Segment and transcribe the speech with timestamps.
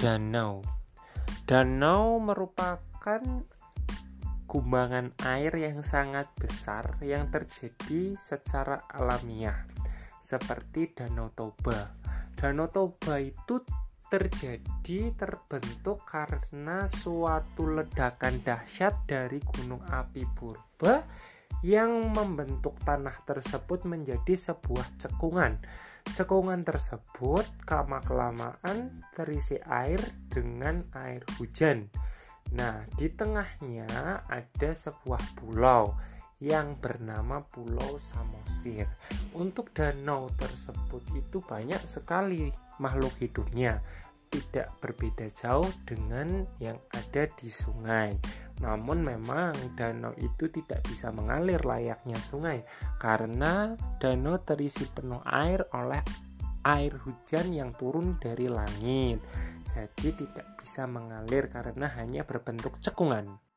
[0.00, 0.64] Danau
[1.44, 3.20] Danau merupakan
[4.48, 9.60] gumbangan air yang sangat besar yang terjadi secara alamiah
[10.24, 11.92] seperti Danau Toba.
[12.32, 13.60] Danau Toba itu
[14.08, 21.04] terjadi terbentuk karena suatu ledakan dahsyat dari gunung api purba
[21.60, 25.60] yang membentuk tanah tersebut menjadi sebuah cekungan
[26.10, 31.86] Cekungan tersebut lama-kelamaan terisi air dengan air hujan.
[32.50, 35.94] Nah, di tengahnya ada sebuah pulau
[36.42, 38.90] yang bernama Pulau Samosir.
[39.38, 42.50] Untuk danau tersebut itu banyak sekali
[42.82, 43.78] makhluk hidupnya,
[44.32, 48.18] tidak berbeda jauh dengan yang ada di sungai.
[48.60, 52.64] Namun memang danau itu tidak bisa mengalir layaknya sungai
[53.00, 56.04] karena danau terisi penuh air oleh
[56.64, 59.20] air hujan yang turun dari langit.
[59.70, 63.49] Jadi tidak bisa mengalir karena hanya berbentuk cekungan.